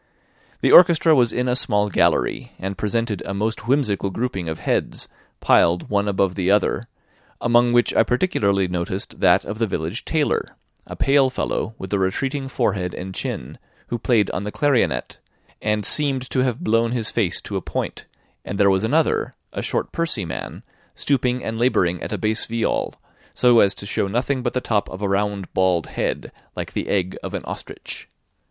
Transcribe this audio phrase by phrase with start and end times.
[0.61, 5.07] The orchestra was in a small gallery, and presented a most whimsical grouping of heads,
[5.41, 6.85] piled one above the other,
[7.39, 10.55] among which I particularly noticed that of the village tailor,
[10.87, 13.59] a pale fellow with a retreating forehead and chin,
[13.89, 15.19] who played on the clarionet,
[15.61, 18.07] and seemed to have blown his face to a point;
[18.43, 20.63] and there was another, a short pursy man,
[20.95, 22.95] stooping and labouring at a bass viol,
[23.35, 26.87] so as to show nothing but the top of a round bald head, like the
[26.89, 28.07] egg of an ostrich.